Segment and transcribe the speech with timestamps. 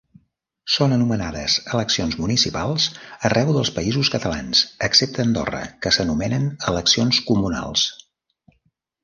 [0.75, 2.87] Són anomenades eleccions municipals
[3.29, 7.87] arreu dels Països Catalans, excepte a Andorra que s'anomenen eleccions comunals.